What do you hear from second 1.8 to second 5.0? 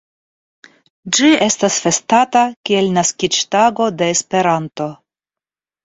festata kiel naskiĝtago de Esperanto.